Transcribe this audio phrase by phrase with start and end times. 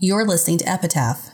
[0.00, 1.30] You're listening to Epitaph.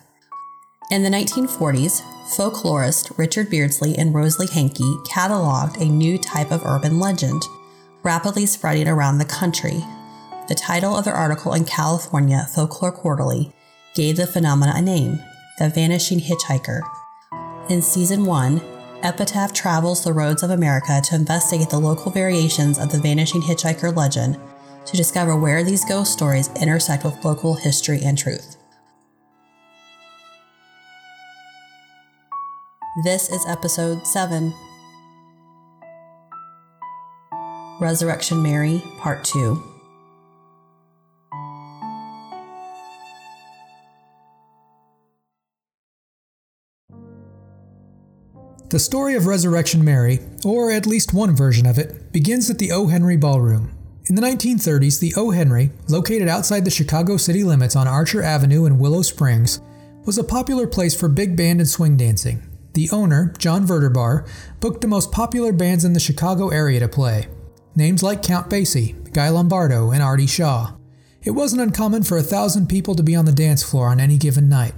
[0.91, 2.03] In the 1940s,
[2.37, 7.43] folklorist Richard Beardsley and Rosalie Hankey cataloged a new type of urban legend,
[8.03, 9.83] rapidly spreading around the country.
[10.49, 13.51] The title of their article in California Folklore Quarterly
[13.95, 15.21] gave the phenomena a name
[15.59, 16.83] The Vanishing Hitchhiker.
[17.71, 18.61] In season one,
[19.03, 23.97] Epitaph travels the roads of America to investigate the local variations of the vanishing hitchhiker
[23.97, 24.39] legend
[24.85, 28.57] to discover where these ghost stories intersect with local history and truth.
[32.97, 34.53] This is episode 7
[37.81, 39.63] Resurrection Mary, Part 2.
[48.71, 52.73] The story of Resurrection Mary, or at least one version of it, begins at the
[52.73, 52.89] O.
[52.89, 53.71] Henry Ballroom.
[54.07, 55.31] In the 1930s, the O.
[55.31, 59.61] Henry, located outside the Chicago city limits on Archer Avenue in Willow Springs,
[60.07, 62.50] was a popular place for big band and swing dancing.
[62.73, 64.29] The owner, John Verderbar,
[64.61, 67.27] booked the most popular bands in the Chicago area to play.
[67.75, 70.77] Names like Count Basie, Guy Lombardo, and Artie Shaw.
[71.23, 74.17] It wasn't uncommon for a thousand people to be on the dance floor on any
[74.17, 74.75] given night.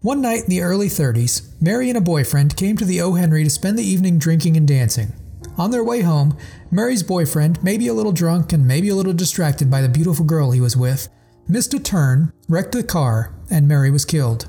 [0.00, 3.14] One night in the early 30s, Mary and a boyfriend came to the O.
[3.14, 5.12] Henry to spend the evening drinking and dancing.
[5.58, 6.36] On their way home,
[6.70, 10.50] Mary's boyfriend, maybe a little drunk and maybe a little distracted by the beautiful girl
[10.50, 11.08] he was with,
[11.48, 14.48] missed a turn, wrecked the car, and Mary was killed.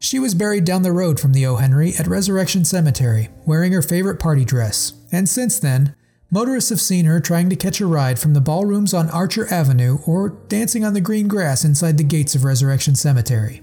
[0.00, 1.56] She was buried down the road from the O.
[1.56, 5.94] Henry at Resurrection Cemetery, wearing her favorite party dress, and since then,
[6.30, 9.98] motorists have seen her trying to catch a ride from the ballrooms on Archer Avenue
[10.06, 13.62] or dancing on the green grass inside the gates of Resurrection Cemetery.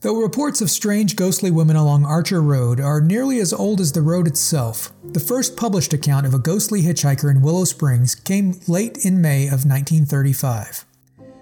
[0.00, 4.02] Though reports of strange ghostly women along Archer Road are nearly as old as the
[4.02, 9.04] road itself, the first published account of a ghostly hitchhiker in Willow Springs came late
[9.04, 10.84] in May of 1935.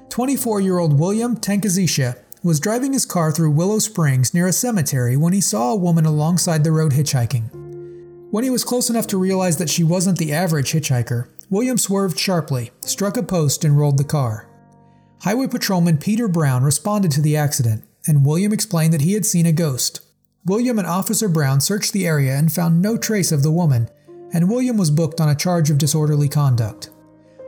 [0.08, 5.16] 24 year old William Tankazisha was driving his car through Willow Springs near a cemetery
[5.16, 7.50] when he saw a woman alongside the road hitchhiking.
[8.30, 12.18] When he was close enough to realize that she wasn't the average hitchhiker, William swerved
[12.18, 14.46] sharply, struck a post, and rolled the car.
[15.22, 19.46] Highway Patrolman Peter Brown responded to the accident and William explained that he had seen
[19.46, 20.00] a ghost.
[20.44, 23.88] William and Officer Brown searched the area and found no trace of the woman,
[24.32, 26.90] and William was booked on a charge of disorderly conduct.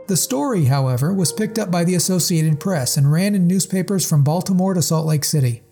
[0.07, 4.23] The story, however, was picked up by the Associated Press and ran in newspapers from
[4.23, 5.63] Baltimore to Salt Lake City.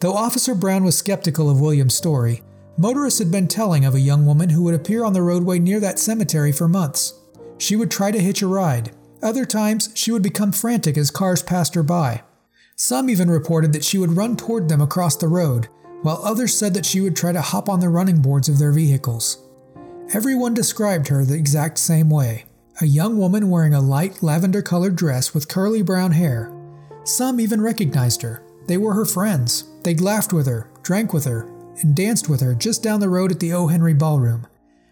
[0.00, 2.42] Though Officer Brown was skeptical of William's story,
[2.76, 5.80] motorists had been telling of a young woman who would appear on the roadway near
[5.80, 7.14] that cemetery for months.
[7.56, 8.90] She would try to hitch a ride.
[9.22, 12.24] Other times, she would become frantic as cars passed her by.
[12.76, 15.68] Some even reported that she would run toward them across the road,
[16.02, 18.72] while others said that she would try to hop on the running boards of their
[18.72, 19.38] vehicles.
[20.12, 22.44] Everyone described her the exact same way
[22.80, 26.52] a young woman wearing a light lavender colored dress with curly brown hair.
[27.04, 28.42] Some even recognized her.
[28.66, 29.64] They were her friends.
[29.82, 31.48] They'd laughed with her, drank with her,
[31.80, 33.66] and danced with her just down the road at the O.
[33.66, 34.46] Henry Ballroom.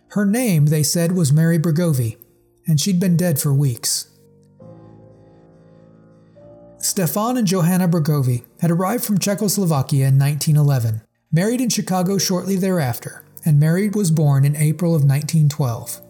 [0.09, 2.17] Her name, they said, was Mary Bregovy,
[2.67, 4.09] and she'd been dead for weeks.
[6.79, 13.25] Stefan and Johanna Bregovy had arrived from Czechoslovakia in 1911, married in Chicago shortly thereafter,
[13.45, 16.03] and Mary was born in April of 1912.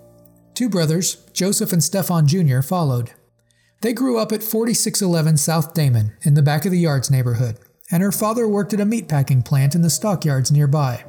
[0.60, 3.12] Two brothers, Joseph and Stefan Jr., followed.
[3.80, 7.56] They grew up at 4611 South Damon in the back of the yards neighborhood,
[7.90, 11.02] and her father worked at a meatpacking plant in the stockyards nearby.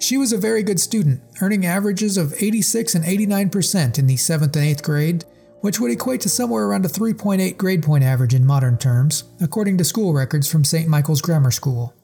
[0.00, 4.42] She was a very good student, earning averages of 86 and 89% in the 7th
[4.42, 5.24] and 8th grade
[5.60, 9.78] which would equate to somewhere around a 3.8 grade point average in modern terms, according
[9.78, 10.88] to school records from St.
[10.88, 11.94] Michael's Grammar School.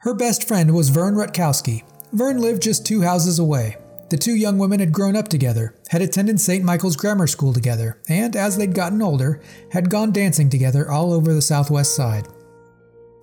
[0.00, 1.84] Her best friend was Vern Rutkowski.
[2.12, 3.78] Vern lived just two houses away.
[4.10, 6.64] The two young women had grown up together, had attended St.
[6.64, 9.42] Michael's Grammar School together, and as they'd gotten older,
[9.72, 12.26] had gone dancing together all over the Southwest Side.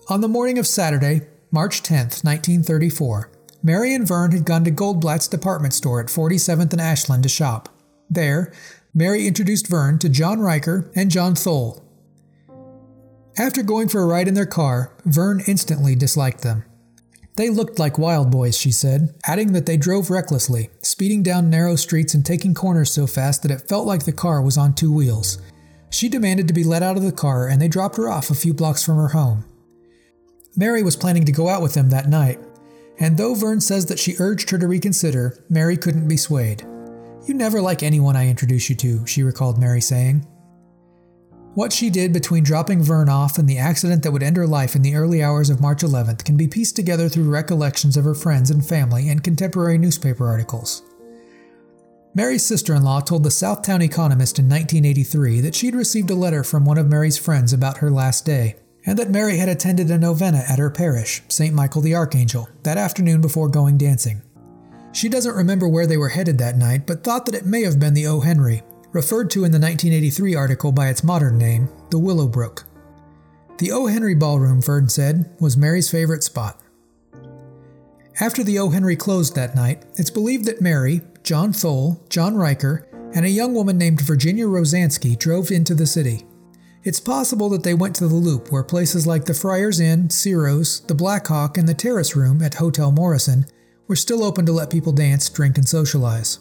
[0.10, 3.32] On the morning of Saturday, March 10, 1934,
[3.64, 7.70] Mary and Vern had gone to Goldblatt's department store at 47th and Ashland to shop.
[8.08, 8.54] There,
[8.94, 11.84] Mary introduced Vern to John Riker and John Thole.
[13.38, 16.64] After going for a ride in their car, Vern instantly disliked them.
[17.36, 21.76] They looked like wild boys, she said, adding that they drove recklessly, speeding down narrow
[21.76, 24.92] streets and taking corners so fast that it felt like the car was on two
[24.92, 25.38] wheels.
[25.90, 28.36] She demanded to be let out of the car, and they dropped her off a
[28.36, 29.44] few blocks from her home.
[30.56, 32.40] Mary was planning to go out with them that night,
[33.00, 36.66] and though Vern says that she urged her to reconsider, Mary couldn't be swayed.
[37.26, 40.26] You never like anyone I introduce you to, she recalled Mary saying.
[41.56, 44.76] What she did between dropping Vern off and the accident that would end her life
[44.76, 48.14] in the early hours of March 11th can be pieced together through recollections of her
[48.14, 50.84] friends and family and contemporary newspaper articles.
[52.14, 56.44] Mary's sister in law told the Southtown Economist in 1983 that she'd received a letter
[56.44, 59.98] from one of Mary's friends about her last day, and that Mary had attended a
[59.98, 61.56] novena at her parish, St.
[61.56, 64.22] Michael the Archangel, that afternoon before going dancing.
[64.92, 67.80] She doesn't remember where they were headed that night, but thought that it may have
[67.80, 68.20] been the O.
[68.20, 68.62] Henry,
[68.96, 72.64] referred to in the 1983 article by its modern name, the Willowbrook.
[73.58, 73.88] The O.
[73.88, 76.62] Henry Ballroom, Verne said, was Mary's favorite spot.
[78.22, 78.70] After the O.
[78.70, 83.54] Henry closed that night, it's believed that Mary, John Thole, John Riker, and a young
[83.54, 86.26] woman named Virginia Rosansky drove into the city.
[86.86, 90.80] It's possible that they went to the Loop, where places like the Friars Inn, Ciro's,
[90.82, 93.46] the Black Hawk, and the Terrace Room at Hotel Morrison
[93.90, 96.40] were still open to let people dance, drink, and socialize.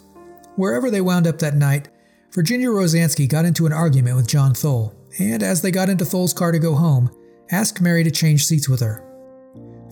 [0.55, 1.89] Wherever they wound up that night,
[2.35, 6.33] Virginia Rosansky got into an argument with John Thole, and as they got into Thole's
[6.33, 7.09] car to go home,
[7.53, 9.05] asked Mary to change seats with her.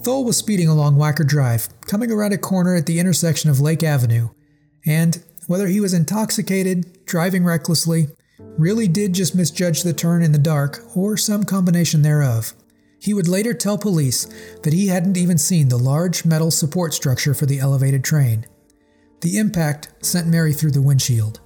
[0.01, 3.85] Thole was speeding along Wacker Drive, coming around a corner at the intersection of Lake
[3.85, 4.31] Avenue,
[4.85, 8.09] and whether he was intoxicated, driving recklessly,
[8.59, 12.55] really did just misjudge the turn in the dark, or some combination thereof.
[12.99, 14.25] He would later tell police
[14.65, 18.47] that he hadn't even seen the large metal support structure for the elevated train.
[19.21, 21.39] The impact sent Mary through the windshield.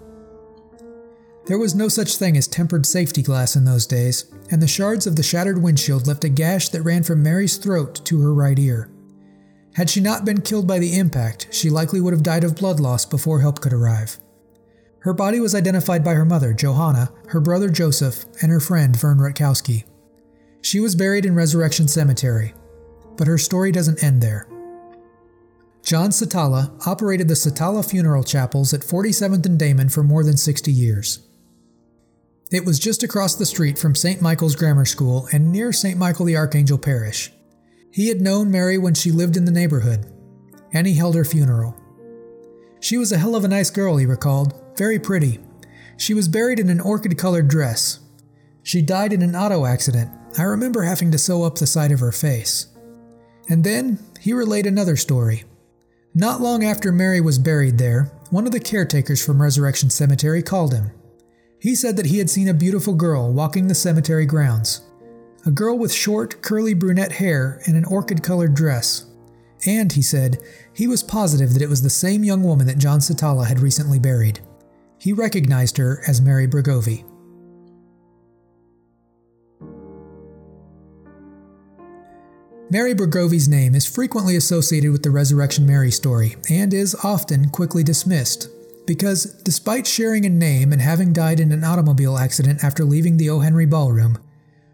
[1.47, 5.07] There was no such thing as tempered safety glass in those days, and the shards
[5.07, 8.59] of the shattered windshield left a gash that ran from Mary's throat to her right
[8.59, 8.91] ear.
[9.75, 12.81] Had she not been killed by the impact, she likely would have died of blood
[12.81, 14.19] loss before help could arrive.
[15.01, 19.19] Her body was identified by her mother, Johanna, her brother Joseph, and her friend, Vern
[19.19, 19.85] Rutkowski.
[20.63, 22.55] She was buried in Resurrection Cemetery,
[23.17, 24.49] but her story doesn't end there.
[25.85, 30.73] John Satala operated the Satala Funeral Chapels at 47th and Damon for more than 60
[30.73, 31.21] years.
[32.53, 34.23] It was just across the street from St.
[34.23, 35.99] Michael's Grammar School and near St.
[35.99, 37.33] Michael the Archangel Parish.
[37.91, 40.07] He had known Mary when she lived in the neighborhood,
[40.73, 41.75] and he held her funeral.
[42.79, 45.41] She was a hell of a nice girl, he recalled, very pretty.
[45.97, 47.99] She was buried in an orchid colored dress.
[48.63, 50.11] She died in an auto accident.
[50.39, 52.69] I remember having to sew up the side of her face.
[53.49, 55.45] And then he relayed another story.
[56.15, 60.75] Not long after Mary was buried there, one of the caretakers from Resurrection Cemetery called
[60.75, 60.93] him.
[61.59, 64.83] He said that he had seen a beautiful girl walking the cemetery grounds.
[65.47, 69.07] A girl with short, curly brunette hair and an orchid colored dress.
[69.65, 70.39] And, he said,
[70.73, 73.99] he was positive that it was the same young woman that John Satala had recently
[73.99, 74.41] buried.
[74.99, 77.05] He recognized her as Mary Bregovy.
[82.69, 87.85] Mary Bregovy's name is frequently associated with the Resurrection Mary story and is often quickly
[87.85, 88.49] dismissed
[88.87, 93.31] because despite sharing a name and having died in an automobile accident after leaving the
[93.31, 93.41] O.
[93.41, 94.19] Henry Ballroom,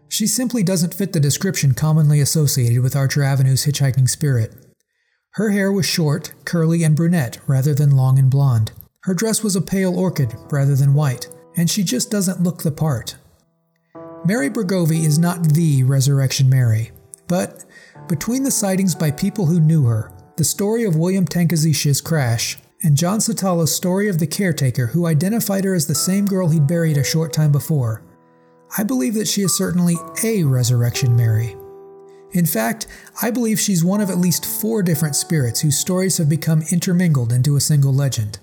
[0.07, 4.53] she simply doesn't fit the description commonly associated with Archer Avenue's hitchhiking spirit.
[5.31, 8.71] Her hair was short, curly, and brunette rather than long and blonde.
[9.03, 11.27] Her dress was a pale orchid rather than white,
[11.57, 13.15] and she just doesn't look the part.
[14.25, 16.91] Mary Bregovy is not the Resurrection Mary,
[17.27, 17.65] but
[18.07, 22.97] between the sightings by people who knew her, the story of William Tankazisha's crash, and
[22.97, 26.97] John Satala's story of the caretaker who identified her as the same girl he'd buried
[26.97, 28.03] a short time before,
[28.77, 31.55] I believe that she is certainly a Resurrection Mary.
[32.31, 32.87] In fact,
[33.21, 37.31] I believe she's one of at least four different spirits whose stories have become intermingled
[37.31, 38.39] into a single legend.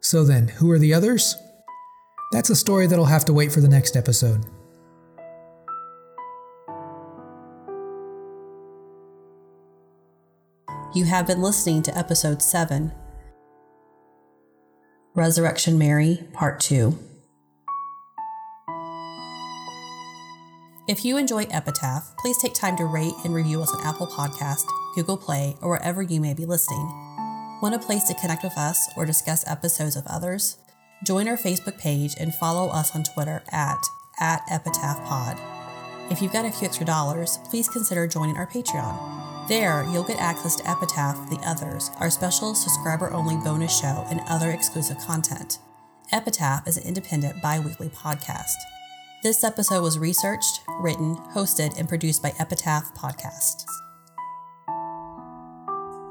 [0.00, 1.34] So then, who are the others?
[2.32, 4.44] That's a story that'll have to wait for the next episode.
[10.94, 12.92] You have been listening to episode 7
[15.16, 16.96] Resurrection Mary, Part 2.
[20.86, 24.64] If you enjoy Epitaph, please take time to rate and review us on Apple Podcast,
[24.94, 26.86] Google Play, or wherever you may be listening.
[27.62, 30.58] Want a place to connect with us or discuss episodes of others?
[31.02, 33.82] Join our Facebook page and follow us on Twitter at,
[34.20, 35.40] at Epitaph Pod.
[36.12, 39.25] If you've got a few extra dollars, please consider joining our Patreon.
[39.48, 44.20] There, you'll get access to Epitaph, The Others, our special subscriber only bonus show, and
[44.28, 45.60] other exclusive content.
[46.10, 48.56] Epitaph is an independent bi weekly podcast.
[49.22, 53.64] This episode was researched, written, hosted, and produced by Epitaph Podcasts.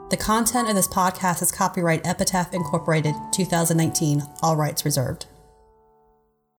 [0.09, 5.25] The content of this podcast is copyright Epitaph Incorporated 2019, all rights reserved.